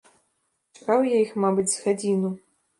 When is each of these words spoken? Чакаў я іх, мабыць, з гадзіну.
Чакаў 0.79 1.05
я 1.09 1.21
іх, 1.27 1.35
мабыць, 1.45 1.69
з 1.77 1.87
гадзіну. 1.87 2.37